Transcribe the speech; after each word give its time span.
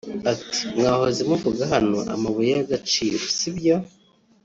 Ati 0.31 0.59
“Mwahoze 0.77 1.21
muvuga 1.29 1.63
hano 1.73 1.97
amabuye 2.13 2.49
y’agaciro 2.55 3.17
si 3.37 3.49
byo 3.55 3.75